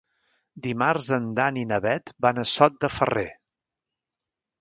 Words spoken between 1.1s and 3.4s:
en Dan i na Bet van a Sot de Ferrer.